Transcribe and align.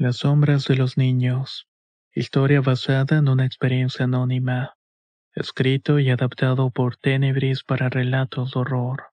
Las 0.00 0.18
sombras 0.18 0.64
de 0.68 0.76
los 0.76 0.96
niños. 0.96 1.66
Historia 2.14 2.60
basada 2.60 3.18
en 3.18 3.28
una 3.28 3.44
experiencia 3.44 4.04
anónima. 4.04 4.76
Escrito 5.34 5.98
y 5.98 6.08
adaptado 6.10 6.70
por 6.70 6.96
Tenebris 6.96 7.64
para 7.64 7.88
relatos 7.88 8.52
de 8.52 8.60
horror. 8.60 9.06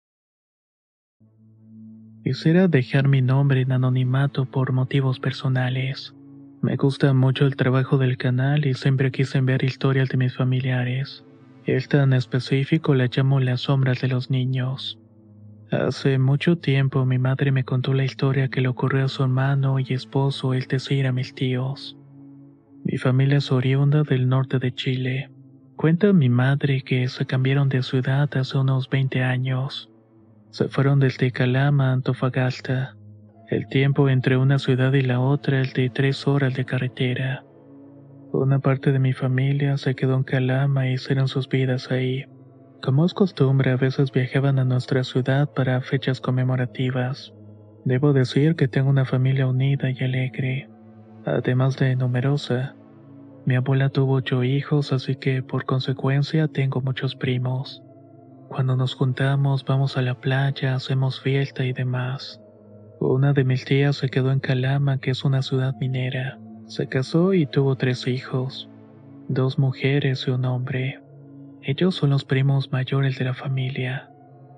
Quisiera 2.24 2.68
dejar 2.68 3.08
mi 3.08 3.24
nombre 3.24 3.62
en 3.62 3.72
anonimato 3.72 4.46
por 4.46 4.74
motivos 4.74 5.20
personales. 5.20 6.14
Me 6.62 6.76
gusta 6.76 7.12
mucho 7.16 7.48
el 7.48 7.56
trabajo 7.56 7.98
del 7.98 8.20
canal 8.20 8.68
y 8.68 8.76
siempre 8.76 9.12
quise 9.12 9.42
ver 9.42 9.64
historias 9.64 10.10
de 10.10 10.18
mis 10.18 10.36
familiares. 10.36 11.26
Esta 11.66 12.04
en 12.04 12.14
específico 12.14 12.94
la 12.94 13.08
llamo 13.08 13.40
Las 13.40 13.62
sombras 13.62 14.02
de 14.02 14.10
los 14.10 14.30
niños. 14.30 15.00
Hace 15.76 16.18
mucho 16.20 16.58
tiempo 16.58 17.06
mi 17.06 17.18
madre 17.18 17.52
me 17.52 17.66
contó 17.66 17.94
la 17.94 18.06
historia 18.06 18.48
que 18.48 18.62
le 18.62 18.70
ocurrió 18.70 19.06
a 19.06 19.10
su 19.10 19.24
hermano 19.24 19.78
y 19.80 19.86
esposo, 19.90 20.54
el 20.54 20.68
decir 20.68 21.06
a 21.06 21.12
mis 21.12 21.36
tíos. 21.36 21.98
Mi 22.86 22.98
familia 22.98 23.40
es 23.40 23.52
oriunda 23.52 24.04
del 24.04 24.30
norte 24.30 24.58
de 24.58 24.74
Chile. 24.74 25.30
Cuenta 25.76 26.14
mi 26.14 26.30
madre 26.30 26.82
que 26.82 27.10
se 27.10 27.26
cambiaron 27.26 27.68
de 27.68 27.84
ciudad 27.84 28.30
hace 28.38 28.58
unos 28.58 28.90
20 28.90 29.22
años. 29.22 29.92
Se 30.50 30.70
fueron 30.70 31.00
desde 31.00 31.32
Calama 31.32 31.90
a 31.90 31.94
Antofagasta. 31.94 32.96
El 33.50 33.68
tiempo 33.68 34.08
entre 34.08 34.38
una 34.38 34.60
ciudad 34.60 34.94
y 34.94 35.02
la 35.02 35.20
otra 35.20 35.62
es 35.62 35.74
de 35.74 35.90
tres 35.90 36.26
horas 36.26 36.54
de 36.54 36.64
carretera. 36.64 37.44
Una 38.32 38.60
parte 38.60 38.94
de 38.94 39.00
mi 39.00 39.12
familia 39.12 39.78
se 39.78 39.94
quedó 39.94 40.16
en 40.16 40.24
Calama 40.24 40.88
y 40.88 40.94
hicieron 40.94 41.28
sus 41.28 41.50
vidas 41.50 41.92
ahí. 41.92 42.26
Como 42.86 43.04
es 43.04 43.16
costumbre, 43.16 43.72
a 43.72 43.78
veces 43.78 44.12
viajaban 44.12 44.60
a 44.60 44.64
nuestra 44.64 45.04
ciudad 45.04 45.52
para 45.52 45.82
fechas 45.82 46.22
conmemorativas. 46.22 47.34
Debo 47.84 48.14
decir 48.14 48.56
que 48.56 48.68
tengo 48.68 48.92
una 48.92 49.06
familia 49.06 49.48
unida 49.48 49.90
y 49.90 50.04
alegre, 50.04 50.70
además 51.26 51.78
de 51.78 51.96
numerosa. 51.96 52.76
Mi 53.44 53.56
abuela 53.56 53.90
tuvo 53.90 54.14
ocho 54.14 54.44
hijos, 54.44 54.94
así 54.94 55.16
que 55.16 55.42
por 55.42 55.66
consecuencia 55.66 56.48
tengo 56.48 56.80
muchos 56.80 57.16
primos. 57.16 57.82
Cuando 58.50 58.76
nos 58.76 58.94
juntamos 58.94 59.66
vamos 59.66 59.98
a 59.98 60.04
la 60.04 60.22
playa, 60.22 60.76
hacemos 60.76 61.20
fiesta 61.20 61.66
y 61.66 61.74
demás. 61.74 62.40
Una 63.00 63.34
de 63.34 63.46
mis 63.46 63.66
tías 63.66 63.96
se 63.96 64.10
quedó 64.10 64.32
en 64.32 64.40
Calama, 64.40 65.00
que 65.00 65.10
es 65.10 65.26
una 65.26 65.42
ciudad 65.42 65.74
minera. 65.80 66.38
Se 66.68 66.86
casó 66.86 67.34
y 67.34 67.48
tuvo 67.48 67.78
tres 67.78 68.06
hijos, 68.06 68.70
dos 69.28 69.58
mujeres 69.58 70.26
y 70.28 70.30
un 70.30 70.46
hombre. 70.46 71.00
Ellos 71.68 71.96
son 71.96 72.12
los 72.12 72.26
primos 72.26 72.72
mayores 72.72 73.18
de 73.18 73.26
la 73.26 73.34
familia. 73.34 74.08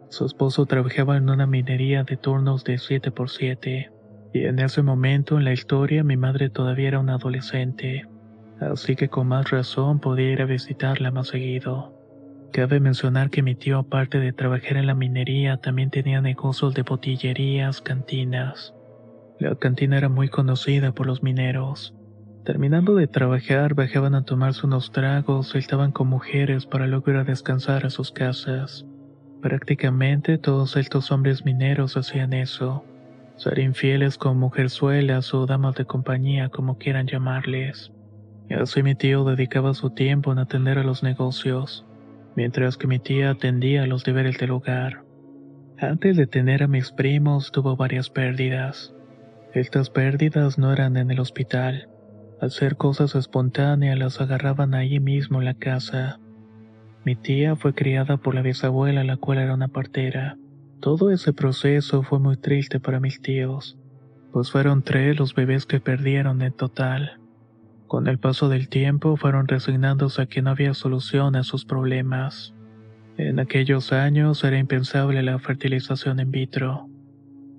Su 0.09 0.25
esposo 0.25 0.65
trabajaba 0.65 1.15
en 1.15 1.29
una 1.29 1.47
minería 1.47 2.03
de 2.03 2.17
turnos 2.17 2.65
de 2.65 2.77
7 2.77 3.11
por 3.11 3.29
7 3.29 3.89
y 4.33 4.43
en 4.43 4.59
ese 4.59 4.81
momento 4.81 5.37
en 5.37 5.45
la 5.45 5.53
historia 5.53 6.03
mi 6.03 6.17
madre 6.17 6.49
todavía 6.49 6.89
era 6.89 6.99
una 6.99 7.15
adolescente, 7.15 8.03
así 8.59 8.97
que 8.97 9.07
con 9.07 9.27
más 9.27 9.49
razón 9.49 10.01
podía 10.01 10.33
ir 10.33 10.41
a 10.41 10.45
visitarla 10.45 11.11
más 11.11 11.29
seguido. 11.29 11.93
Cabe 12.51 12.81
mencionar 12.81 13.29
que 13.29 13.41
mi 13.41 13.55
tío, 13.55 13.79
aparte 13.79 14.19
de 14.19 14.33
trabajar 14.33 14.75
en 14.75 14.87
la 14.87 14.93
minería, 14.93 15.55
también 15.55 15.89
tenía 15.89 16.19
negocios 16.19 16.73
de 16.73 16.81
botillerías, 16.81 17.79
cantinas. 17.79 18.73
La 19.39 19.55
cantina 19.55 19.97
era 19.97 20.09
muy 20.09 20.27
conocida 20.27 20.91
por 20.91 21.07
los 21.07 21.23
mineros. 21.23 21.93
Terminando 22.47 22.95
de 22.95 23.07
trabajar, 23.07 23.73
bajaban 23.73 24.15
a 24.15 24.23
tomarse 24.23 24.65
unos 24.65 24.93
tragos 24.93 25.53
y 25.53 25.57
estaban 25.57 25.91
con 25.91 26.07
mujeres 26.07 26.65
para 26.65 26.85
a 26.85 27.23
descansar 27.25 27.85
a 27.85 27.89
sus 27.89 28.13
casas. 28.13 28.85
Prácticamente 29.41 30.37
todos 30.37 30.77
estos 30.77 31.11
hombres 31.11 31.43
mineros 31.43 31.97
hacían 31.97 32.31
eso. 32.31 32.85
Ser 33.35 33.59
infieles 33.59 34.17
con 34.17 34.39
mujerzuelas 34.39 35.33
o 35.33 35.45
damas 35.45 35.75
de 35.75 35.83
compañía, 35.83 36.47
como 36.47 36.77
quieran 36.77 37.07
llamarles. 37.07 37.91
Así 38.49 38.81
mi 38.81 38.95
tío 38.95 39.25
dedicaba 39.25 39.73
su 39.73 39.89
tiempo 39.89 40.31
en 40.31 40.39
atender 40.39 40.79
a 40.79 40.85
los 40.85 41.03
negocios 41.03 41.85
mientras 42.37 42.77
que 42.77 42.87
mi 42.87 42.99
tía 42.99 43.31
atendía 43.31 43.85
los 43.87 44.05
deberes 44.05 44.37
del 44.37 44.51
hogar. 44.51 45.03
Antes 45.79 46.15
de 46.15 46.27
tener 46.27 46.63
a 46.63 46.67
mis 46.69 46.93
primos 46.93 47.51
tuvo 47.51 47.75
varias 47.75 48.09
pérdidas. 48.09 48.93
Estas 49.53 49.89
pérdidas 49.89 50.57
no 50.57 50.71
eran 50.71 50.95
en 50.95 51.11
el 51.11 51.19
hospital. 51.19 51.89
Al 52.39 52.51
ser 52.51 52.77
cosas 52.77 53.15
espontáneas 53.15 53.97
las 53.97 54.21
agarraban 54.21 54.75
ahí 54.75 54.99
mismo 54.99 55.39
en 55.39 55.45
la 55.45 55.55
casa. 55.55 56.19
Mi 57.03 57.15
tía 57.15 57.55
fue 57.55 57.73
criada 57.73 58.17
por 58.17 58.35
la 58.35 58.43
bisabuela, 58.43 59.03
la 59.03 59.17
cual 59.17 59.39
era 59.39 59.55
una 59.55 59.69
partera. 59.69 60.37
Todo 60.79 61.09
ese 61.09 61.33
proceso 61.33 62.03
fue 62.03 62.19
muy 62.19 62.37
triste 62.37 62.79
para 62.79 62.99
mis 62.99 63.21
tíos, 63.21 63.79
pues 64.31 64.51
fueron 64.51 64.83
tres 64.83 65.17
los 65.17 65.33
bebés 65.33 65.65
que 65.65 65.79
perdieron 65.79 66.43
en 66.43 66.53
total. 66.53 67.19
Con 67.87 68.07
el 68.07 68.19
paso 68.19 68.49
del 68.49 68.69
tiempo 68.69 69.17
fueron 69.17 69.47
resignándose 69.47 70.21
a 70.21 70.25
que 70.27 70.43
no 70.43 70.51
había 70.51 70.75
solución 70.75 71.35
a 71.35 71.43
sus 71.43 71.65
problemas. 71.65 72.53
En 73.17 73.39
aquellos 73.39 73.91
años 73.93 74.43
era 74.43 74.59
impensable 74.59 75.23
la 75.23 75.39
fertilización 75.39 76.19
in 76.19 76.29
vitro. 76.29 76.87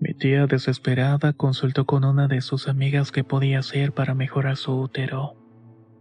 Mi 0.00 0.14
tía 0.14 0.46
desesperada 0.46 1.32
consultó 1.32 1.84
con 1.84 2.04
una 2.04 2.28
de 2.28 2.40
sus 2.40 2.68
amigas 2.68 3.10
qué 3.10 3.24
podía 3.24 3.58
hacer 3.58 3.92
para 3.92 4.14
mejorar 4.14 4.56
su 4.56 4.78
útero. 4.80 5.34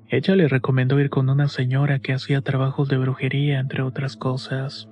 Ella 0.07 0.35
le 0.35 0.47
recomendó 0.47 0.99
ir 0.99 1.09
con 1.09 1.29
una 1.29 1.47
señora 1.47 1.99
que 1.99 2.13
hacía 2.13 2.41
trabajos 2.41 2.89
de 2.89 2.97
brujería, 2.97 3.59
entre 3.59 3.81
otras 3.81 4.15
cosas. 4.15 4.87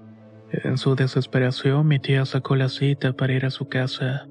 En 0.51 0.77
su 0.77 0.95
desesperación, 0.95 1.87
mi 1.87 1.99
tía 1.99 2.25
sacó 2.25 2.55
la 2.55 2.67
cita 2.67 3.13
para 3.13 3.33
ir 3.33 3.45
a 3.45 3.51
su 3.51 3.69
casa. 3.69 4.27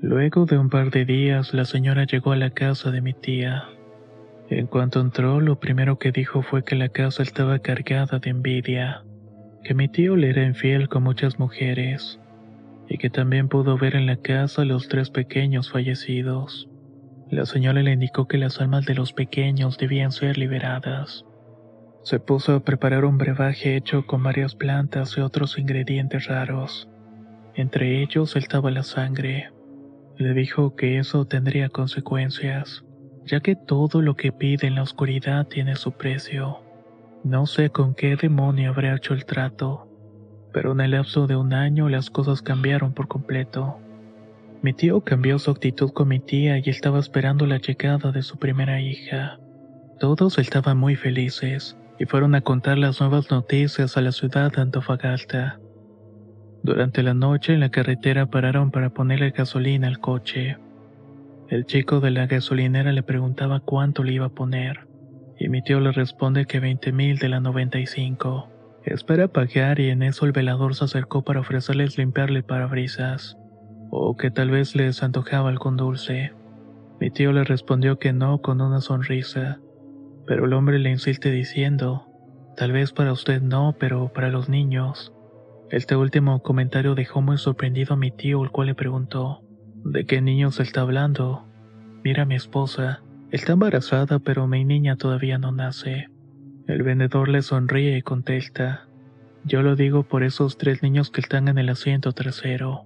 Luego 0.00 0.46
de 0.46 0.58
un 0.58 0.70
par 0.70 0.90
de 0.90 1.04
días, 1.04 1.52
la 1.52 1.64
señora 1.64 2.04
llegó 2.04 2.32
a 2.32 2.36
la 2.36 2.50
casa 2.50 2.90
de 2.90 3.02
mi 3.02 3.12
tía. 3.12 3.64
En 4.48 4.66
cuanto 4.66 5.00
entró, 5.00 5.40
lo 5.40 5.60
primero 5.60 5.98
que 5.98 6.12
dijo 6.12 6.42
fue 6.42 6.64
que 6.64 6.76
la 6.76 6.88
casa 6.88 7.22
estaba 7.22 7.58
cargada 7.58 8.18
de 8.18 8.30
envidia, 8.30 9.02
que 9.64 9.74
mi 9.74 9.88
tío 9.88 10.16
le 10.16 10.30
era 10.30 10.44
infiel 10.44 10.88
con 10.88 11.02
muchas 11.02 11.38
mujeres, 11.38 12.20
y 12.88 12.98
que 12.98 13.10
también 13.10 13.48
pudo 13.48 13.78
ver 13.78 13.96
en 13.96 14.06
la 14.06 14.16
casa 14.16 14.64
los 14.64 14.88
tres 14.88 15.10
pequeños 15.10 15.70
fallecidos. 15.70 16.68
La 17.30 17.44
señora 17.46 17.82
le 17.82 17.92
indicó 17.92 18.28
que 18.28 18.38
las 18.38 18.60
almas 18.60 18.86
de 18.86 18.94
los 18.94 19.12
pequeños 19.12 19.78
debían 19.78 20.12
ser 20.12 20.38
liberadas. 20.38 21.24
Se 22.02 22.20
puso 22.20 22.54
a 22.54 22.60
preparar 22.60 23.04
un 23.04 23.18
brebaje 23.18 23.76
hecho 23.76 24.06
con 24.06 24.22
varias 24.22 24.54
plantas 24.54 25.16
y 25.16 25.20
otros 25.20 25.58
ingredientes 25.58 26.26
raros. 26.26 26.88
Entre 27.54 28.02
ellos 28.02 28.36
estaba 28.36 28.70
la 28.70 28.84
sangre. 28.84 29.50
Le 30.16 30.32
dijo 30.34 30.76
que 30.76 30.98
eso 30.98 31.24
tendría 31.24 31.68
consecuencias 31.68 32.86
ya 33.26 33.40
que 33.40 33.56
todo 33.56 34.00
lo 34.00 34.14
que 34.14 34.32
pide 34.32 34.68
en 34.68 34.76
la 34.76 34.82
oscuridad 34.82 35.46
tiene 35.46 35.74
su 35.74 35.92
precio. 35.92 36.60
No 37.24 37.46
sé 37.46 37.70
con 37.70 37.94
qué 37.94 38.16
demonio 38.16 38.70
habré 38.70 38.94
hecho 38.94 39.14
el 39.14 39.24
trato, 39.26 39.85
pero 40.56 40.72
en 40.72 40.80
el 40.80 40.92
lapso 40.92 41.26
de 41.26 41.36
un 41.36 41.52
año 41.52 41.90
las 41.90 42.08
cosas 42.08 42.40
cambiaron 42.40 42.94
por 42.94 43.08
completo. 43.08 43.76
Mi 44.62 44.72
tío 44.72 45.02
cambió 45.02 45.38
su 45.38 45.50
actitud 45.50 45.90
con 45.90 46.08
mi 46.08 46.18
tía 46.18 46.56
y 46.56 46.70
estaba 46.70 46.98
esperando 46.98 47.46
la 47.46 47.58
llegada 47.58 48.10
de 48.10 48.22
su 48.22 48.38
primera 48.38 48.80
hija. 48.80 49.38
Todos 50.00 50.38
estaban 50.38 50.78
muy 50.78 50.96
felices 50.96 51.76
y 51.98 52.06
fueron 52.06 52.34
a 52.34 52.40
contar 52.40 52.78
las 52.78 53.02
nuevas 53.02 53.30
noticias 53.30 53.98
a 53.98 54.00
la 54.00 54.12
ciudad 54.12 54.50
de 54.50 54.62
Antofagasta. 54.62 55.60
Durante 56.62 57.02
la 57.02 57.12
noche 57.12 57.52
en 57.52 57.60
la 57.60 57.68
carretera 57.68 58.24
pararon 58.24 58.70
para 58.70 58.88
ponerle 58.88 59.32
gasolina 59.32 59.88
al 59.88 60.00
coche. 60.00 60.56
El 61.50 61.66
chico 61.66 62.00
de 62.00 62.12
la 62.12 62.26
gasolinera 62.26 62.92
le 62.92 63.02
preguntaba 63.02 63.60
cuánto 63.60 64.02
le 64.02 64.14
iba 64.14 64.24
a 64.24 64.34
poner, 64.34 64.88
y 65.38 65.50
mi 65.50 65.60
tío 65.60 65.80
le 65.80 65.92
responde 65.92 66.46
que 66.46 66.60
20 66.60 66.92
mil 66.92 67.18
de 67.18 67.28
la 67.28 67.40
95. 67.40 68.55
Espera 68.86 69.26
pagar 69.26 69.80
y 69.80 69.90
en 69.90 70.04
eso 70.04 70.26
el 70.26 70.32
velador 70.32 70.76
se 70.76 70.84
acercó 70.84 71.22
para 71.22 71.40
ofrecerles 71.40 71.98
limpiarle 71.98 72.44
parabrisas, 72.44 73.36
o 73.90 74.16
que 74.16 74.30
tal 74.30 74.50
vez 74.50 74.76
les 74.76 75.02
antojaba 75.02 75.48
algún 75.48 75.76
dulce. 75.76 76.32
Mi 77.00 77.10
tío 77.10 77.32
le 77.32 77.42
respondió 77.42 77.98
que 77.98 78.12
no 78.12 78.40
con 78.40 78.60
una 78.60 78.80
sonrisa, 78.80 79.60
pero 80.24 80.44
el 80.44 80.52
hombre 80.52 80.78
le 80.78 80.90
insiste 80.90 81.32
diciendo, 81.32 82.06
tal 82.56 82.70
vez 82.70 82.92
para 82.92 83.12
usted 83.12 83.42
no, 83.42 83.74
pero 83.76 84.12
para 84.12 84.30
los 84.30 84.48
niños. 84.48 85.12
Este 85.68 85.96
último 85.96 86.40
comentario 86.42 86.94
dejó 86.94 87.20
muy 87.20 87.38
sorprendido 87.38 87.94
a 87.94 87.96
mi 87.96 88.12
tío, 88.12 88.44
el 88.44 88.52
cual 88.52 88.68
le 88.68 88.76
preguntó, 88.76 89.42
¿De 89.84 90.06
qué 90.06 90.20
niño 90.20 90.52
se 90.52 90.62
está 90.62 90.82
hablando? 90.82 91.44
Mira 92.04 92.22
a 92.22 92.26
mi 92.26 92.36
esposa. 92.36 93.02
Está 93.32 93.54
embarazada, 93.54 94.20
pero 94.20 94.46
mi 94.46 94.64
niña 94.64 94.94
todavía 94.94 95.38
no 95.38 95.50
nace. 95.50 96.08
El 96.66 96.82
vendedor 96.82 97.28
le 97.28 97.42
sonríe 97.42 97.96
y 97.96 98.02
contesta. 98.02 98.88
Yo 99.44 99.62
lo 99.62 99.76
digo 99.76 100.02
por 100.02 100.24
esos 100.24 100.58
tres 100.58 100.82
niños 100.82 101.10
que 101.10 101.20
están 101.20 101.46
en 101.46 101.58
el 101.58 101.68
asiento 101.68 102.10
trasero. 102.12 102.84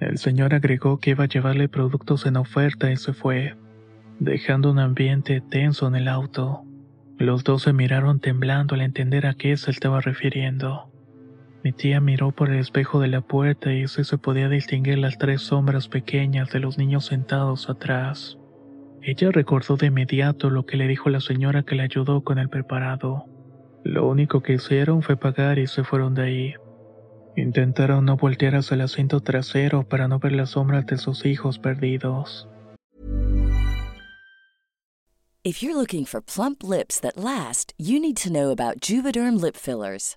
El 0.00 0.18
señor 0.18 0.52
agregó 0.52 0.98
que 0.98 1.10
iba 1.10 1.24
a 1.24 1.28
llevarle 1.28 1.68
productos 1.68 2.26
en 2.26 2.36
oferta 2.36 2.90
y 2.90 2.96
se 2.96 3.12
fue, 3.12 3.54
dejando 4.18 4.72
un 4.72 4.80
ambiente 4.80 5.40
tenso 5.40 5.86
en 5.86 5.94
el 5.94 6.08
auto. 6.08 6.64
Los 7.18 7.44
dos 7.44 7.62
se 7.62 7.72
miraron 7.72 8.18
temblando 8.18 8.74
al 8.74 8.80
entender 8.80 9.26
a 9.26 9.34
qué 9.34 9.56
se 9.56 9.70
estaba 9.70 10.00
refiriendo. 10.00 10.90
Mi 11.62 11.72
tía 11.72 12.00
miró 12.00 12.32
por 12.32 12.50
el 12.50 12.58
espejo 12.58 13.00
de 13.00 13.08
la 13.08 13.20
puerta 13.20 13.72
y 13.72 13.86
se 13.86 14.18
podía 14.18 14.48
distinguir 14.48 14.98
las 14.98 15.18
tres 15.18 15.42
sombras 15.42 15.86
pequeñas 15.86 16.50
de 16.50 16.58
los 16.58 16.78
niños 16.78 17.06
sentados 17.06 17.70
atrás. 17.70 18.38
Ella 19.02 19.30
recordó 19.30 19.76
de 19.76 19.86
inmediato 19.86 20.50
lo 20.50 20.66
que 20.66 20.76
le 20.76 20.88
dijo 20.88 21.08
la 21.10 21.20
señora 21.20 21.62
que 21.62 21.74
le 21.74 21.82
ayudó 21.82 22.22
con 22.22 22.38
el 22.38 22.48
preparado. 22.48 23.24
Lo 23.84 24.06
único 24.08 24.42
que 24.42 24.54
hicieron 24.54 25.02
fue 25.02 25.16
pagar 25.16 25.58
y 25.58 25.66
se 25.66 25.84
fueron 25.84 26.14
de 26.14 26.22
ahí. 26.22 26.54
Intentaron 27.36 28.04
no 28.04 28.16
voltear 28.16 28.56
hacia 28.56 28.74
el 28.74 28.80
asiento 28.80 29.20
trasero 29.20 29.88
para 29.88 30.08
no 30.08 30.18
ver 30.18 30.32
las 30.32 30.50
sombras 30.50 30.86
de 30.86 30.98
sus 30.98 31.24
hijos 31.24 31.58
perdidos. 31.58 32.48
If 35.44 35.62
you're 35.62 35.76
looking 35.76 36.04
for 36.04 36.20
plump 36.20 36.62
lips 36.62 37.00
that 37.00 37.16
last, 37.16 37.72
you 37.78 38.00
need 38.00 38.16
to 38.18 38.30
know 38.30 38.50
about 38.50 38.80
Juvederm 38.80 39.40
lip 39.40 39.56
fillers. 39.56 40.16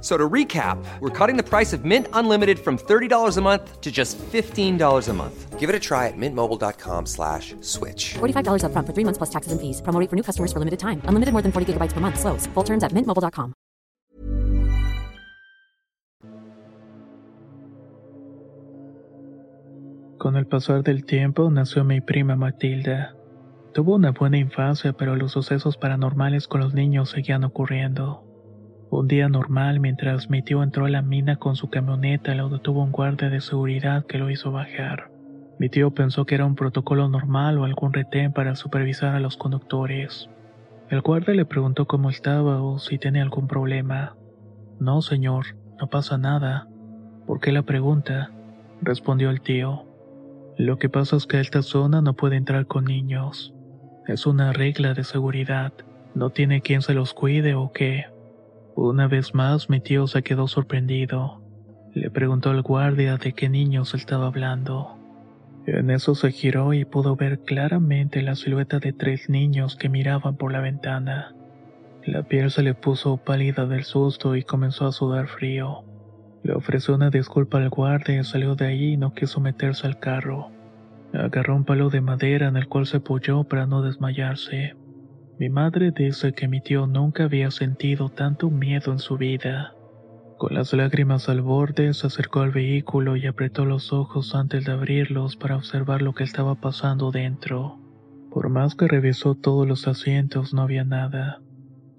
So 0.00 0.16
to 0.16 0.28
recap, 0.28 0.82
we're 1.00 1.10
cutting 1.10 1.36
the 1.36 1.42
price 1.42 1.74
of 1.74 1.84
Mint 1.84 2.06
Unlimited 2.14 2.58
from 2.58 2.78
$30 2.78 3.36
a 3.36 3.40
month 3.42 3.80
to 3.82 3.92
just 3.92 4.16
$15 4.18 5.08
a 5.08 5.12
month. 5.12 5.58
Give 5.58 5.68
it 5.68 5.76
a 5.76 5.78
try 5.78 6.08
at 6.08 6.16
mintmobile.com 6.16 7.04
slash 7.04 7.54
switch. 7.60 8.14
$45 8.14 8.64
upfront 8.64 8.86
for 8.86 8.94
three 8.94 9.04
months 9.04 9.18
plus 9.18 9.28
taxes 9.28 9.52
and 9.52 9.60
fees. 9.60 9.82
Promo 9.82 10.08
for 10.08 10.16
new 10.16 10.22
customers 10.22 10.54
for 10.54 10.58
limited 10.58 10.80
time. 10.80 11.02
Unlimited 11.04 11.34
more 11.34 11.42
than 11.42 11.52
40 11.52 11.74
gigabytes 11.74 11.92
per 11.92 12.00
month. 12.00 12.18
Slows. 12.18 12.46
Full 12.54 12.64
terms 12.64 12.82
at 12.82 12.92
mintmobile.com. 12.92 13.52
Con 20.18 20.36
el 20.36 20.46
pasar 20.46 20.82
del 20.82 21.04
tiempo 21.06 21.50
nació 21.50 21.82
mi 21.82 22.02
prima 22.02 22.36
Matilda. 22.36 23.16
Tuvo 23.72 23.94
una 23.94 24.10
buena 24.12 24.36
infancia, 24.36 24.92
pero 24.92 25.16
los 25.16 25.32
sucesos 25.32 25.78
paranormales 25.78 26.46
con 26.46 26.60
los 26.60 26.74
niños 26.74 27.10
seguían 27.10 27.44
ocurriendo. 27.44 28.29
Un 28.90 29.06
día 29.06 29.28
normal, 29.28 29.78
mientras 29.78 30.30
mi 30.30 30.42
tío 30.42 30.64
entró 30.64 30.84
a 30.84 30.90
la 30.90 31.00
mina 31.00 31.36
con 31.36 31.54
su 31.54 31.70
camioneta, 31.70 32.34
lo 32.34 32.48
detuvo 32.48 32.82
un 32.82 32.90
guardia 32.90 33.30
de 33.30 33.40
seguridad 33.40 34.04
que 34.04 34.18
lo 34.18 34.30
hizo 34.30 34.50
bajar. 34.50 35.12
Mi 35.60 35.68
tío 35.68 35.92
pensó 35.92 36.26
que 36.26 36.34
era 36.34 36.44
un 36.44 36.56
protocolo 36.56 37.08
normal 37.08 37.56
o 37.58 37.64
algún 37.64 37.92
retén 37.92 38.32
para 38.32 38.56
supervisar 38.56 39.14
a 39.14 39.20
los 39.20 39.36
conductores. 39.36 40.28
El 40.88 41.02
guardia 41.02 41.34
le 41.34 41.44
preguntó 41.44 41.86
cómo 41.86 42.10
estaba 42.10 42.60
o 42.62 42.80
si 42.80 42.98
tenía 42.98 43.22
algún 43.22 43.46
problema. 43.46 44.16
No, 44.80 45.02
señor, 45.02 45.54
no 45.78 45.86
pasa 45.86 46.18
nada. 46.18 46.66
¿Por 47.28 47.38
qué 47.38 47.52
la 47.52 47.62
pregunta? 47.62 48.32
respondió 48.82 49.30
el 49.30 49.40
tío. 49.40 49.84
Lo 50.56 50.78
que 50.78 50.88
pasa 50.88 51.14
es 51.14 51.26
que 51.26 51.38
esta 51.38 51.62
zona 51.62 52.02
no 52.02 52.14
puede 52.14 52.34
entrar 52.34 52.66
con 52.66 52.86
niños. 52.86 53.54
Es 54.08 54.26
una 54.26 54.52
regla 54.52 54.94
de 54.94 55.04
seguridad. 55.04 55.72
No 56.16 56.30
tiene 56.30 56.60
quien 56.60 56.82
se 56.82 56.92
los 56.92 57.14
cuide 57.14 57.54
o 57.54 57.70
qué. 57.70 58.06
Una 58.82 59.08
vez 59.08 59.34
más 59.34 59.68
mi 59.68 59.78
tío 59.78 60.06
se 60.06 60.22
quedó 60.22 60.48
sorprendido. 60.48 61.42
Le 61.92 62.10
preguntó 62.10 62.48
al 62.48 62.62
guardia 62.62 63.18
de 63.18 63.34
qué 63.34 63.50
niños 63.50 63.92
estaba 63.92 64.28
hablando. 64.28 64.96
En 65.66 65.90
eso 65.90 66.14
se 66.14 66.32
giró 66.32 66.72
y 66.72 66.86
pudo 66.86 67.14
ver 67.14 67.40
claramente 67.40 68.22
la 68.22 68.36
silueta 68.36 68.78
de 68.78 68.94
tres 68.94 69.28
niños 69.28 69.76
que 69.76 69.90
miraban 69.90 70.38
por 70.38 70.50
la 70.50 70.62
ventana. 70.62 71.34
La 72.06 72.22
piel 72.22 72.50
se 72.50 72.62
le 72.62 72.72
puso 72.72 73.18
pálida 73.18 73.66
del 73.66 73.84
susto 73.84 74.34
y 74.34 74.44
comenzó 74.44 74.86
a 74.86 74.92
sudar 74.92 75.28
frío. 75.28 75.84
Le 76.42 76.54
ofreció 76.54 76.94
una 76.94 77.10
disculpa 77.10 77.58
al 77.58 77.68
guardia 77.68 78.18
y 78.18 78.24
salió 78.24 78.54
de 78.54 78.66
allí 78.66 78.92
y 78.94 78.96
no 78.96 79.12
quiso 79.12 79.40
meterse 79.40 79.86
al 79.86 79.98
carro. 79.98 80.52
Agarró 81.12 81.54
un 81.54 81.66
palo 81.66 81.90
de 81.90 82.00
madera 82.00 82.48
en 82.48 82.56
el 82.56 82.66
cual 82.66 82.86
se 82.86 82.96
apoyó 82.96 83.44
para 83.44 83.66
no 83.66 83.82
desmayarse. 83.82 84.74
Mi 85.40 85.48
madre 85.48 85.90
dice 85.90 86.34
que 86.34 86.48
mi 86.48 86.60
tío 86.60 86.86
nunca 86.86 87.24
había 87.24 87.50
sentido 87.50 88.10
tanto 88.10 88.50
miedo 88.50 88.92
en 88.92 88.98
su 88.98 89.16
vida. 89.16 89.72
Con 90.36 90.52
las 90.52 90.74
lágrimas 90.74 91.30
al 91.30 91.40
borde, 91.40 91.94
se 91.94 92.08
acercó 92.08 92.40
al 92.40 92.50
vehículo 92.50 93.16
y 93.16 93.26
apretó 93.26 93.64
los 93.64 93.90
ojos 93.94 94.34
antes 94.34 94.66
de 94.66 94.72
abrirlos 94.72 95.36
para 95.36 95.56
observar 95.56 96.02
lo 96.02 96.12
que 96.12 96.24
estaba 96.24 96.56
pasando 96.56 97.10
dentro. 97.10 97.78
Por 98.30 98.50
más 98.50 98.74
que 98.74 98.86
revisó 98.86 99.34
todos 99.34 99.66
los 99.66 99.88
asientos, 99.88 100.52
no 100.52 100.60
había 100.60 100.84
nada. 100.84 101.40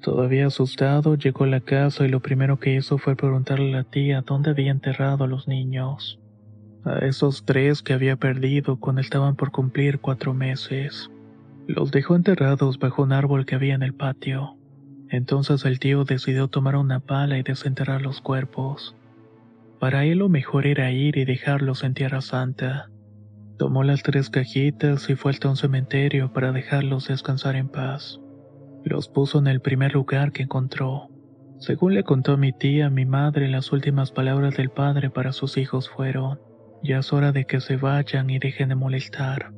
Todavía 0.04 0.46
asustado, 0.46 1.16
llegó 1.16 1.46
a 1.46 1.48
la 1.48 1.62
casa 1.62 2.06
y 2.06 2.10
lo 2.10 2.20
primero 2.20 2.60
que 2.60 2.76
hizo 2.76 3.00
fue 3.00 3.16
preguntarle 3.16 3.74
a 3.74 3.78
la 3.78 3.84
tía 3.86 4.22
dónde 4.22 4.52
había 4.52 4.70
enterrado 4.70 5.24
a 5.24 5.28
los 5.28 5.48
niños. 5.48 6.20
A 6.84 7.00
esos 7.00 7.44
tres 7.44 7.82
que 7.82 7.94
había 7.94 8.18
perdido 8.18 8.80
cuando 8.80 9.02
estaban 9.02 9.36
por 9.36 9.50
cumplir 9.50 9.98
cuatro 10.00 10.36
meses. 10.36 11.10
Los 11.68 11.91
dejó 11.91 12.15
enterrados 12.15 12.80
bajo 12.80 13.03
un 13.03 13.13
árbol 13.13 13.46
que 13.46 13.56
había 13.56 13.75
en 13.75 13.84
el 13.84 13.94
patio. 13.94 14.58
Entonces 15.10 15.65
el 15.65 15.80
tío 15.80 16.03
decidió 16.06 16.48
tomar 16.48 16.75
una 16.75 17.00
pala 17.00 17.38
y 17.38 17.44
desenterrar 17.44 18.01
los 18.01 18.22
cuerpos. 18.22 18.96
Para 19.80 20.06
él 20.06 20.20
lo 20.20 20.30
mejor 20.30 20.65
era 20.65 20.91
ir 20.91 21.18
y 21.18 21.25
dejarlos 21.25 21.84
en 21.84 21.94
Tierra 21.94 22.22
Santa. 22.22 22.89
Tomó 23.58 23.84
las 23.84 24.03
tres 24.03 24.30
cajitas 24.30 25.10
y 25.10 25.15
fue 25.15 25.32
hasta 25.32 25.50
un 25.50 25.58
cementerio 25.58 26.34
para 26.34 26.51
dejarlos 26.51 27.08
descansar 27.08 27.56
en 27.56 27.68
paz. 27.68 28.20
Los 28.84 29.08
puso 29.08 29.39
en 29.39 29.48
el 29.48 29.62
primer 29.62 29.94
lugar 29.94 30.32
que 30.32 30.44
encontró. 30.44 31.10
Según 31.60 31.94
le 31.94 32.03
contó 32.03 32.38
mi 32.38 32.53
tía, 32.53 32.89
mi 32.89 33.06
madre, 33.06 33.48
las 33.48 33.72
últimas 33.72 34.12
palabras 34.12 34.58
del 34.58 34.70
padre 34.70 35.12
para 35.12 35.32
sus 35.32 35.58
hijos 35.58 35.89
fueron, 35.89 36.39
ya 36.82 37.00
es 37.00 37.13
hora 37.13 37.32
de 37.32 37.46
que 37.46 37.62
se 37.62 37.75
vayan 37.75 38.32
y 38.32 38.39
dejen 38.39 38.70
de 38.70 38.75
molestar. 38.75 39.51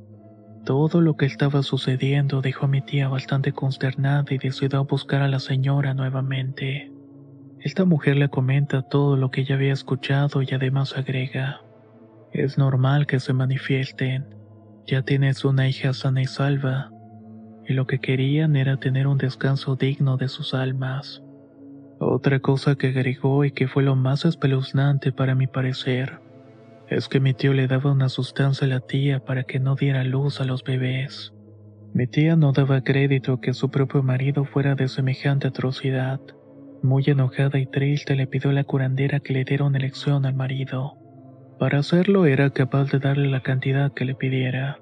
Todo 0.66 1.02
lo 1.02 1.18
que 1.18 1.26
estaba 1.26 1.62
sucediendo 1.62 2.42
dejó 2.42 2.66
a 2.66 2.70
mi 2.70 2.82
tía 2.82 3.10
bastante 3.10 3.52
consternada 3.52 4.26
y 4.30 4.38
decidió 4.38 4.86
buscar 4.86 5.22
a 5.22 5.28
la 5.28 5.40
señora 5.40 5.94
nuevamente. 5.94 6.92
Esta 7.60 7.86
mujer 7.86 8.18
le 8.18 8.30
comenta 8.30 8.82
todo 8.82 9.18
lo 9.18 9.30
que 9.30 9.42
ella 9.42 9.56
había 9.56 9.74
escuchado 9.74 10.42
y 10.42 10.54
además 10.54 10.98
agrega, 10.98 11.62
es 12.34 12.58
normal 12.58 13.06
que 13.06 13.20
se 13.20 13.32
manifiesten, 13.32 14.26
ya 14.88 15.04
tienes 15.04 15.46
una 15.46 15.70
hija 15.70 15.94
sana 15.94 16.22
y 16.24 16.26
salva, 16.26 16.90
y 17.68 17.74
lo 17.74 17.86
que 17.86 18.00
querían 18.00 18.56
era 18.56 18.78
tener 18.78 19.06
un 19.06 19.20
descanso 19.20 19.76
digno 19.76 20.18
de 20.18 20.28
sus 20.28 20.56
almas. 20.56 21.22
Otra 22.00 22.40
cosa 22.40 22.76
que 22.76 22.88
agregó 22.88 23.46
y 23.46 23.52
que 23.52 23.68
fue 23.68 23.84
lo 23.84 23.96
más 23.96 24.26
espeluznante 24.26 25.12
para 25.12 25.36
mi 25.36 25.46
parecer, 25.46 26.23
es 26.94 27.10
que 27.10 27.20
mi 27.20 27.34
tío 27.34 27.54
le 27.54 27.68
daba 27.68 27.92
una 27.92 28.10
sustancia 28.10 28.66
a 28.66 28.70
la 28.70 28.80
tía 28.80 29.20
para 29.20 29.44
que 29.44 29.60
no 29.60 29.76
diera 29.76 30.04
luz 30.04 30.40
a 30.40 30.46
los 30.46 30.64
bebés. 30.64 31.34
Mi 31.94 32.08
tía 32.08 32.36
no 32.36 32.52
daba 32.52 32.82
crédito 32.82 33.40
que 33.40 33.54
su 33.54 33.70
propio 33.70 34.04
marido 34.04 34.46
fuera 34.46 34.76
de 34.76 34.88
semejante 34.88 35.48
atrocidad. 35.48 36.20
Muy 36.82 37.04
enojada 37.08 37.60
y 37.60 37.66
triste 37.66 38.16
le 38.16 38.28
pidió 38.28 38.50
a 38.50 38.54
la 38.54 38.64
curandera 38.64 39.20
que 39.20 39.34
le 39.34 39.44
diera 39.44 39.66
una 39.66 39.78
elección 39.78 40.26
al 40.26 40.36
marido. 40.36 40.98
Para 41.60 41.80
hacerlo 41.80 42.26
era 42.26 42.50
capaz 42.50 42.92
de 42.92 43.00
darle 43.00 43.30
la 43.30 43.42
cantidad 43.42 43.94
que 43.94 44.06
le 44.06 44.16
pidiera. 44.16 44.80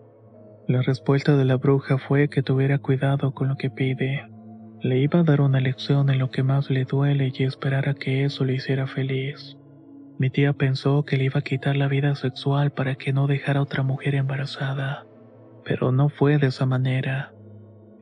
La 0.68 0.82
respuesta 0.82 1.36
de 1.36 1.46
la 1.46 1.58
bruja 1.58 1.98
fue 1.98 2.30
que 2.30 2.44
tuviera 2.44 2.78
cuidado 2.80 3.34
con 3.34 3.50
lo 3.50 3.56
que 3.56 3.70
pide. 3.70 4.28
Le 4.82 5.00
iba 5.00 5.20
a 5.20 5.24
dar 5.24 5.42
una 5.42 5.60
lección 5.60 6.10
en 6.10 6.20
lo 6.20 6.32
que 6.32 6.44
más 6.44 6.70
le 6.70 6.86
duele 6.86 7.32
y 7.34 7.44
esperar 7.44 7.88
a 7.88 7.94
que 7.94 8.24
eso 8.24 8.46
le 8.46 8.56
hiciera 8.56 8.88
feliz. 8.88 9.58
Mi 10.22 10.30
tía 10.30 10.54
pensó 10.54 11.04
que 11.04 11.18
le 11.18 11.24
iba 11.24 11.40
a 11.40 11.44
quitar 11.44 11.76
la 11.76 11.88
vida 11.88 12.14
sexual 12.14 12.70
para 12.70 12.94
que 12.94 13.12
no 13.12 13.26
dejara 13.26 13.60
otra 13.60 13.82
mujer 13.82 14.14
embarazada, 14.14 15.08
pero 15.66 15.92
no 15.92 16.10
fue 16.10 16.38
de 16.38 16.46
esa 16.46 16.68
manera. 16.68 17.34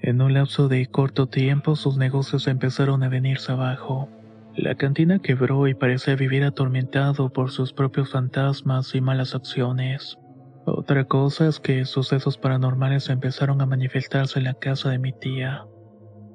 En 0.01 0.21
un 0.21 0.33
lapso 0.33 0.67
de 0.67 0.85
corto 0.88 1.27
tiempo 1.27 1.77
sus 1.77 1.95
negocios 1.95 2.49
empezaron 2.49 3.03
a 3.03 3.07
venirse 3.07 3.53
abajo. 3.53 4.09
La 4.53 4.75
cantina 4.75 5.19
quebró 5.19 5.65
y 5.69 5.75
parecía 5.75 6.17
vivir 6.17 6.43
atormentado 6.43 7.31
por 7.31 7.51
sus 7.51 7.71
propios 7.71 8.11
fantasmas 8.11 8.93
y 8.95 8.99
malas 8.99 9.33
acciones. 9.33 10.17
Otra 10.65 11.05
cosa 11.05 11.47
es 11.47 11.61
que 11.61 11.85
sucesos 11.85 12.38
paranormales 12.38 13.09
empezaron 13.09 13.61
a 13.61 13.65
manifestarse 13.65 14.39
en 14.39 14.43
la 14.43 14.55
casa 14.55 14.89
de 14.89 14.99
mi 14.99 15.13
tía, 15.13 15.63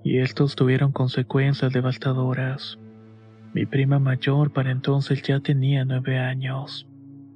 y 0.03 0.21
estos 0.21 0.57
tuvieron 0.57 0.93
consecuencias 0.93 1.75
devastadoras. 1.75 2.79
Mi 3.55 3.67
prima 3.67 4.01
mayor 4.01 4.53
para 4.53 4.73
entonces 4.73 5.23
ya 5.23 5.39
tenía 5.39 5.85
nueve 5.85 6.19
años. 6.19 6.89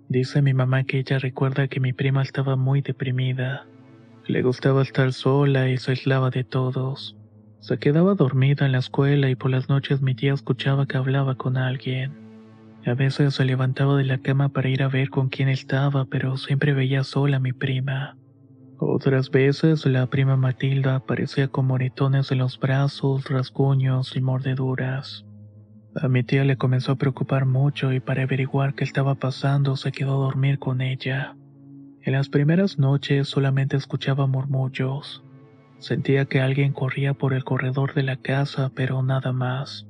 Dice 0.08 0.42
mi 0.42 0.52
mamá 0.52 0.82
que 0.82 0.98
ella 0.98 1.20
recuerda 1.20 1.68
que 1.68 1.78
mi 1.78 1.92
prima 1.92 2.22
estaba 2.22 2.56
muy 2.56 2.82
deprimida. 2.82 3.66
Le 4.26 4.42
gustaba 4.42 4.82
estar 4.82 5.12
sola 5.12 5.70
y 5.70 5.76
se 5.76 5.92
aislaba 5.92 6.30
de 6.30 6.42
todos. 6.42 7.16
Se 7.60 7.78
quedaba 7.78 8.16
dormida 8.16 8.66
en 8.66 8.72
la 8.72 8.78
escuela 8.78 9.30
y 9.30 9.36
por 9.36 9.52
las 9.52 9.68
noches 9.68 10.02
mi 10.02 10.16
tía 10.16 10.34
escuchaba 10.34 10.86
que 10.86 10.96
hablaba 10.96 11.36
con 11.36 11.56
alguien. 11.56 12.12
A 12.84 12.94
veces 12.94 13.34
se 13.34 13.44
levantaba 13.44 13.96
de 13.96 14.04
la 14.04 14.18
cama 14.18 14.48
para 14.48 14.68
ir 14.68 14.82
a 14.82 14.88
ver 14.88 15.10
con 15.10 15.28
quién 15.28 15.48
estaba, 15.48 16.04
pero 16.06 16.36
siempre 16.36 16.72
veía 16.72 17.04
sola 17.04 17.36
a 17.36 17.40
mi 17.40 17.52
prima. 17.52 18.16
Otras 18.78 19.30
veces 19.30 19.86
la 19.86 20.08
prima 20.08 20.36
Matilda 20.36 20.96
aparecía 20.96 21.46
con 21.46 21.66
moretones 21.66 22.32
en 22.32 22.38
los 22.38 22.58
brazos, 22.58 23.28
rasguños 23.28 24.16
y 24.16 24.20
mordeduras. 24.20 25.27
A 26.00 26.06
mi 26.06 26.22
tía 26.22 26.44
le 26.44 26.56
comenzó 26.56 26.92
a 26.92 26.96
preocupar 26.96 27.44
mucho 27.44 27.92
y 27.92 27.98
para 27.98 28.22
averiguar 28.22 28.74
qué 28.74 28.84
estaba 28.84 29.16
pasando 29.16 29.76
se 29.76 29.90
quedó 29.90 30.12
a 30.12 30.26
dormir 30.26 30.60
con 30.60 30.80
ella. 30.80 31.34
En 32.02 32.12
las 32.12 32.28
primeras 32.28 32.78
noches 32.78 33.28
solamente 33.28 33.76
escuchaba 33.76 34.28
murmullos. 34.28 35.24
Sentía 35.78 36.26
que 36.26 36.40
alguien 36.40 36.72
corría 36.72 37.14
por 37.14 37.34
el 37.34 37.42
corredor 37.42 37.94
de 37.94 38.04
la 38.04 38.16
casa, 38.16 38.70
pero 38.76 39.02
nada 39.02 39.32
más. 39.32 39.88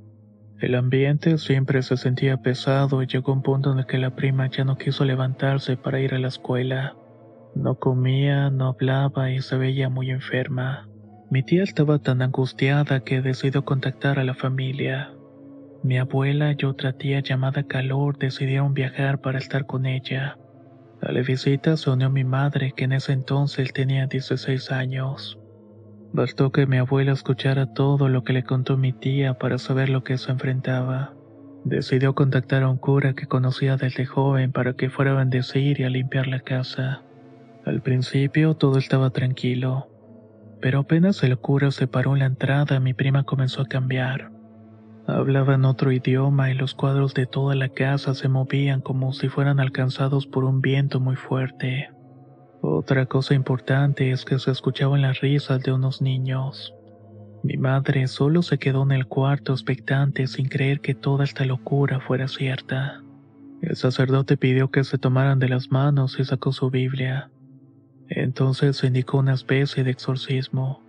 El 0.60 0.76
ambiente 0.76 1.36
siempre 1.36 1.82
se 1.82 1.98
sentía 1.98 2.38
pesado 2.38 3.02
y 3.02 3.06
llegó 3.06 3.34
un 3.34 3.42
punto 3.42 3.70
en 3.70 3.80
el 3.80 3.86
que 3.86 3.98
la 3.98 4.16
prima 4.16 4.48
ya 4.48 4.64
no 4.64 4.78
quiso 4.78 5.04
levantarse 5.04 5.76
para 5.76 6.00
ir 6.00 6.14
a 6.14 6.18
la 6.18 6.28
escuela. 6.28 6.96
No 7.54 7.74
comía, 7.74 8.48
no 8.48 8.68
hablaba 8.68 9.30
y 9.30 9.42
se 9.42 9.58
veía 9.58 9.90
muy 9.90 10.10
enferma. 10.10 10.88
Mi 11.30 11.42
tía 11.42 11.62
estaba 11.62 11.98
tan 11.98 12.22
angustiada 12.22 13.00
que 13.00 13.20
decidió 13.20 13.66
contactar 13.66 14.18
a 14.18 14.24
la 14.24 14.34
familia. 14.34 15.12
Mi 15.82 15.96
abuela 15.98 16.54
y 16.58 16.64
otra 16.64 16.92
tía 16.92 17.20
llamada 17.20 17.62
Calor 17.62 18.18
decidieron 18.18 18.74
viajar 18.74 19.20
para 19.20 19.38
estar 19.38 19.66
con 19.66 19.86
ella. 19.86 20.36
A 21.00 21.12
la 21.12 21.22
visita 21.22 21.76
se 21.76 21.90
unió 21.90 22.10
mi 22.10 22.24
madre, 22.24 22.72
que 22.76 22.84
en 22.84 22.92
ese 22.92 23.12
entonces 23.12 23.72
tenía 23.72 24.06
16 24.06 24.72
años. 24.72 25.38
Bastó 26.12 26.50
que 26.50 26.66
mi 26.66 26.78
abuela 26.78 27.12
escuchara 27.12 27.72
todo 27.72 28.08
lo 28.08 28.24
que 28.24 28.32
le 28.32 28.42
contó 28.42 28.76
mi 28.76 28.92
tía 28.92 29.34
para 29.34 29.58
saber 29.58 29.88
lo 29.88 30.02
que 30.02 30.18
se 30.18 30.32
enfrentaba. 30.32 31.14
Decidió 31.64 32.14
contactar 32.14 32.64
a 32.64 32.68
un 32.68 32.78
cura 32.78 33.14
que 33.14 33.26
conocía 33.26 33.76
desde 33.76 34.06
joven 34.06 34.50
para 34.50 34.72
que 34.72 34.90
fuera 34.90 35.12
a 35.12 35.18
bendecir 35.18 35.80
y 35.80 35.84
a 35.84 35.90
limpiar 35.90 36.26
la 36.26 36.40
casa. 36.40 37.02
Al 37.64 37.82
principio 37.82 38.54
todo 38.54 38.78
estaba 38.78 39.10
tranquilo, 39.10 39.88
pero 40.60 40.80
apenas 40.80 41.22
el 41.22 41.38
cura 41.38 41.70
se 41.70 41.86
paró 41.86 42.14
en 42.14 42.20
la 42.20 42.26
entrada 42.26 42.80
mi 42.80 42.94
prima 42.94 43.22
comenzó 43.22 43.62
a 43.62 43.66
cambiar. 43.66 44.37
Hablaba 45.08 45.54
en 45.54 45.64
otro 45.64 45.90
idioma 45.90 46.50
y 46.50 46.54
los 46.54 46.74
cuadros 46.74 47.14
de 47.14 47.24
toda 47.24 47.54
la 47.54 47.70
casa 47.70 48.12
se 48.12 48.28
movían 48.28 48.82
como 48.82 49.14
si 49.14 49.30
fueran 49.30 49.58
alcanzados 49.58 50.26
por 50.26 50.44
un 50.44 50.60
viento 50.60 51.00
muy 51.00 51.16
fuerte. 51.16 51.88
Otra 52.60 53.06
cosa 53.06 53.32
importante 53.32 54.10
es 54.10 54.26
que 54.26 54.38
se 54.38 54.50
escuchaban 54.50 55.00
las 55.00 55.22
risas 55.22 55.62
de 55.62 55.72
unos 55.72 56.02
niños. 56.02 56.74
Mi 57.42 57.56
madre 57.56 58.06
solo 58.06 58.42
se 58.42 58.58
quedó 58.58 58.82
en 58.82 58.92
el 58.92 59.06
cuarto 59.06 59.54
expectante 59.54 60.26
sin 60.26 60.46
creer 60.46 60.80
que 60.82 60.94
toda 60.94 61.24
esta 61.24 61.46
locura 61.46 62.00
fuera 62.00 62.28
cierta. 62.28 63.02
El 63.62 63.76
sacerdote 63.76 64.36
pidió 64.36 64.70
que 64.70 64.84
se 64.84 64.98
tomaran 64.98 65.38
de 65.38 65.48
las 65.48 65.70
manos 65.70 66.20
y 66.20 66.24
sacó 66.24 66.52
su 66.52 66.68
Biblia. 66.68 67.30
Entonces 68.10 68.76
se 68.76 68.88
indicó 68.88 69.16
una 69.20 69.32
especie 69.32 69.84
de 69.84 69.90
exorcismo. 69.90 70.82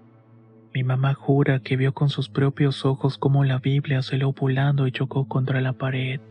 Mi 0.73 0.83
mamá 0.83 1.15
jura 1.15 1.59
que 1.59 1.77
vio 1.77 1.93
con 1.93 2.09
sus 2.09 2.29
propios 2.29 2.85
ojos 2.85 3.17
cómo 3.17 3.43
la 3.43 3.57
Biblia 3.57 4.01
lo 4.11 4.33
volando 4.33 4.85
y 4.85 4.91
chocó 4.91 5.27
contra 5.27 5.61
la 5.61 5.73
pared. 5.73 6.21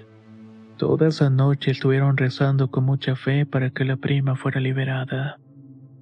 Toda 0.77 1.09
esa 1.09 1.29
noche 1.29 1.73
estuvieron 1.73 2.17
rezando 2.17 2.71
con 2.71 2.85
mucha 2.85 3.17
fe 3.17 3.47
para 3.47 3.71
que 3.71 3.85
la 3.85 3.97
prima 3.97 4.37
fuera 4.37 4.61
liberada. 4.61 5.39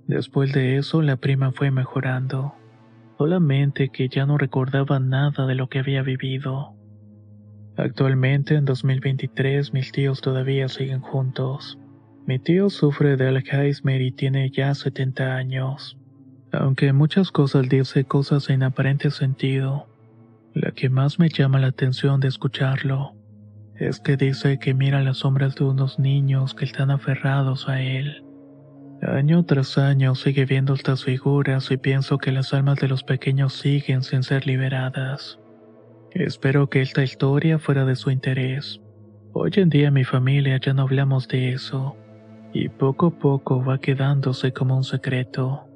Después 0.06 0.52
de 0.52 0.76
eso, 0.76 1.00
la 1.00 1.16
prima 1.16 1.50
fue 1.50 1.70
mejorando, 1.70 2.54
solamente 3.16 3.88
que 3.88 4.08
ya 4.08 4.26
no 4.26 4.36
recordaba 4.36 5.00
nada 5.00 5.46
de 5.46 5.54
lo 5.54 5.68
que 5.68 5.78
había 5.78 6.02
vivido. 6.02 6.74
Actualmente, 7.78 8.54
en 8.54 8.66
2023, 8.66 9.72
mis 9.72 9.92
tíos 9.92 10.20
todavía 10.20 10.68
siguen 10.68 11.00
juntos. 11.00 11.78
Mi 12.26 12.38
tío 12.38 12.68
sufre 12.68 13.16
de 13.16 13.28
Alzheimer 13.28 14.02
y 14.02 14.12
tiene 14.12 14.50
ya 14.50 14.74
70 14.74 15.36
años. 15.36 15.96
Aunque 16.52 16.92
muchas 16.92 17.30
cosas 17.30 17.68
dice 17.68 18.04
cosas 18.04 18.44
sin 18.44 18.62
aparente 18.62 19.10
sentido, 19.10 19.86
la 20.54 20.70
que 20.70 20.88
más 20.88 21.18
me 21.18 21.28
llama 21.28 21.58
la 21.58 21.68
atención 21.68 22.20
de 22.20 22.28
escucharlo 22.28 23.12
es 23.78 24.00
que 24.00 24.16
dice 24.16 24.58
que 24.58 24.72
mira 24.72 25.02
las 25.02 25.18
sombras 25.18 25.54
de 25.54 25.64
unos 25.64 25.98
niños 25.98 26.54
que 26.54 26.64
están 26.64 26.90
aferrados 26.90 27.68
a 27.68 27.82
él. 27.82 28.24
Año 29.02 29.44
tras 29.44 29.76
año 29.76 30.14
sigue 30.14 30.46
viendo 30.46 30.72
estas 30.72 31.04
figuras 31.04 31.70
y 31.70 31.76
pienso 31.76 32.16
que 32.16 32.32
las 32.32 32.54
almas 32.54 32.78
de 32.78 32.88
los 32.88 33.04
pequeños 33.04 33.52
siguen 33.52 34.02
sin 34.02 34.22
ser 34.22 34.46
liberadas. 34.46 35.38
Espero 36.12 36.70
que 36.70 36.80
esta 36.80 37.02
historia 37.02 37.58
fuera 37.58 37.84
de 37.84 37.96
su 37.96 38.10
interés. 38.10 38.80
Hoy 39.34 39.50
en 39.56 39.68
día 39.68 39.90
mi 39.90 40.04
familia 40.04 40.58
ya 40.58 40.72
no 40.72 40.82
hablamos 40.82 41.28
de 41.28 41.52
eso, 41.52 41.94
y 42.54 42.70
poco 42.70 43.08
a 43.08 43.10
poco 43.10 43.62
va 43.62 43.78
quedándose 43.78 44.52
como 44.52 44.74
un 44.78 44.84
secreto. 44.84 45.68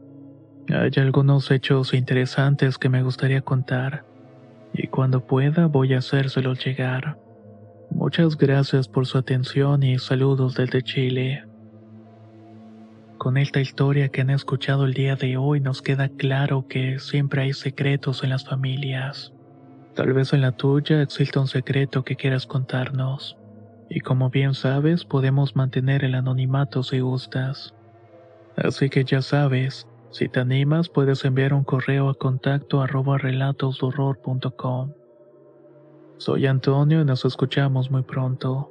Hay 0.72 0.92
algunos 0.98 1.50
hechos 1.50 1.94
interesantes 1.94 2.78
que 2.78 2.88
me 2.88 3.02
gustaría 3.02 3.40
contar, 3.40 4.04
y 4.72 4.86
cuando 4.86 5.26
pueda 5.26 5.66
voy 5.66 5.94
a 5.94 5.98
hacérselos 5.98 6.64
llegar. 6.64 7.18
Muchas 7.90 8.36
gracias 8.36 8.86
por 8.86 9.06
su 9.06 9.18
atención 9.18 9.82
y 9.82 9.98
saludos 9.98 10.54
desde 10.54 10.82
Chile. 10.82 11.44
Con 13.18 13.36
esta 13.36 13.60
historia 13.60 14.08
que 14.10 14.20
han 14.20 14.30
escuchado 14.30 14.84
el 14.84 14.94
día 14.94 15.16
de 15.16 15.36
hoy 15.36 15.60
nos 15.60 15.82
queda 15.82 16.08
claro 16.08 16.66
que 16.68 17.00
siempre 17.00 17.42
hay 17.42 17.52
secretos 17.52 18.22
en 18.22 18.30
las 18.30 18.44
familias. 18.44 19.32
Tal 19.94 20.12
vez 20.12 20.32
en 20.32 20.40
la 20.40 20.52
tuya 20.52 21.02
exista 21.02 21.40
un 21.40 21.48
secreto 21.48 22.04
que 22.04 22.14
quieras 22.14 22.46
contarnos. 22.46 23.36
Y 23.88 24.00
como 24.00 24.30
bien 24.30 24.54
sabes, 24.54 25.04
podemos 25.04 25.56
mantener 25.56 26.04
el 26.04 26.14
anonimato 26.14 26.84
si 26.84 27.00
gustas. 27.00 27.74
Así 28.56 28.88
que 28.88 29.04
ya 29.04 29.20
sabes, 29.20 29.86
si 30.10 30.28
te 30.28 30.40
animas 30.40 30.88
puedes 30.88 31.24
enviar 31.24 31.54
un 31.54 31.64
correo 31.64 32.08
a 32.08 32.14
contacto 32.14 32.82
arroba 32.82 33.18
relatosdorror.com. 33.18 34.92
Soy 36.18 36.46
Antonio 36.46 37.00
y 37.00 37.04
nos 37.04 37.24
escuchamos 37.24 37.90
muy 37.90 38.02
pronto. 38.02 38.70